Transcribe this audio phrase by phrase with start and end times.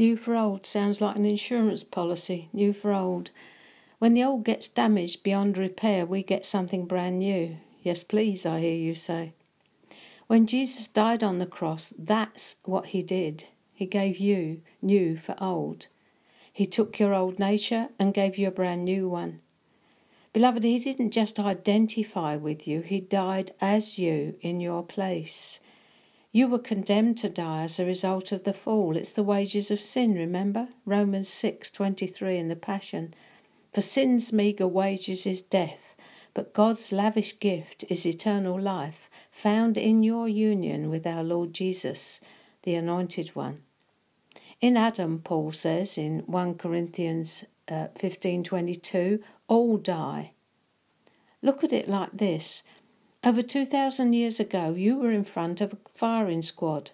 [0.00, 2.48] New for old sounds like an insurance policy.
[2.54, 3.28] New for old.
[3.98, 7.58] When the old gets damaged beyond repair, we get something brand new.
[7.82, 9.34] Yes, please, I hear you say.
[10.26, 13.44] When Jesus died on the cross, that's what he did.
[13.74, 15.88] He gave you new for old.
[16.50, 19.40] He took your old nature and gave you a brand new one.
[20.32, 25.60] Beloved, he didn't just identify with you, he died as you in your place.
[26.32, 28.96] You were condemned to die as a result of the fall.
[28.96, 30.68] It's the wages of sin, remember?
[30.84, 33.14] Romans 6:23 in the Passion.
[33.72, 35.96] For sin's meagre wages is death,
[36.32, 42.20] but God's lavish gift is eternal life, found in your union with our Lord Jesus,
[42.62, 43.58] the Anointed One.
[44.60, 50.32] In Adam, Paul says in 1 Corinthians uh, 15:22, all die.
[51.42, 52.62] Look at it like this.
[53.22, 56.92] Over 2,000 years ago, you were in front of a firing squad.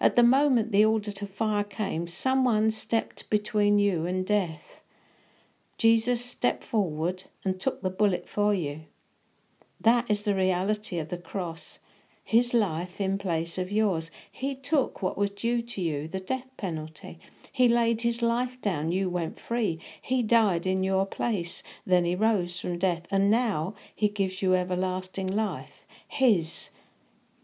[0.00, 4.80] At the moment the order to fire came, someone stepped between you and death.
[5.76, 8.84] Jesus stepped forward and took the bullet for you.
[9.78, 11.80] That is the reality of the cross.
[12.24, 14.10] His life in place of yours.
[14.32, 17.20] He took what was due to you, the death penalty.
[17.58, 19.80] He laid his life down, you went free.
[20.00, 24.54] He died in your place, then he rose from death, and now he gives you
[24.54, 25.84] everlasting life.
[26.06, 26.70] His,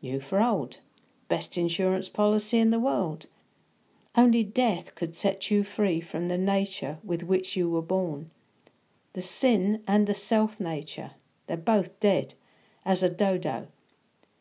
[0.00, 0.78] new for old,
[1.26, 3.26] best insurance policy in the world.
[4.14, 8.30] Only death could set you free from the nature with which you were born.
[9.14, 11.10] The sin and the self nature,
[11.48, 12.34] they're both dead,
[12.84, 13.66] as a dodo.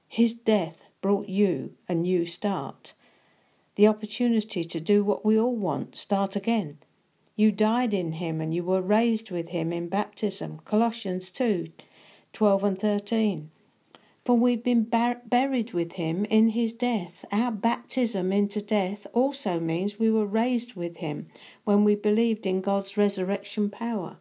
[0.08, 2.94] His death brought you a new start.
[3.76, 6.78] The opportunity to do what we all want, start again.
[7.36, 10.60] You died in him and you were raised with him in baptism.
[10.64, 11.66] Colossians 2
[12.34, 13.50] 12 and 13.
[14.26, 17.26] For we've been bar- buried with him in his death.
[17.32, 21.28] Our baptism into death also means we were raised with him
[21.64, 24.18] when we believed in God's resurrection power,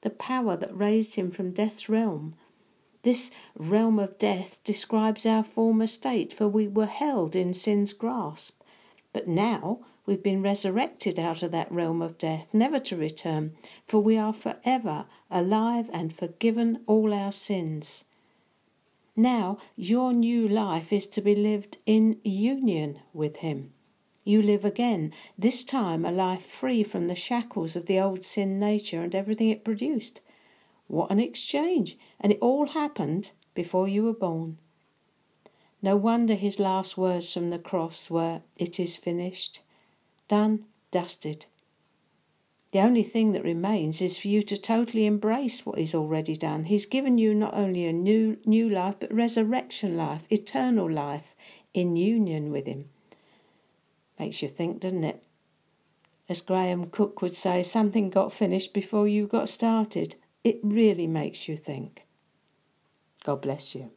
[0.00, 2.34] the power that raised him from death's realm.
[3.02, 8.60] This realm of death describes our former state, for we were held in sin's grasp.
[9.16, 13.56] But now we've been resurrected out of that realm of death, never to return,
[13.86, 18.04] for we are forever alive and forgiven all our sins.
[19.16, 23.72] Now, your new life is to be lived in union with Him.
[24.22, 28.58] You live again, this time a life free from the shackles of the old sin
[28.58, 30.20] nature and everything it produced.
[30.88, 31.96] What an exchange!
[32.20, 34.58] And it all happened before you were born.
[35.82, 39.60] No wonder his last words from the cross were, It is finished.
[40.28, 41.46] Done, dusted.
[42.72, 46.64] The only thing that remains is for you to totally embrace what he's already done.
[46.64, 51.34] He's given you not only a new new life, but resurrection life, eternal life,
[51.72, 52.90] in union with him.
[54.18, 55.24] Makes you think, doesn't it?
[56.28, 60.16] As Graham Cooke would say, something got finished before you got started.
[60.42, 62.04] It really makes you think.
[63.24, 63.90] God bless you.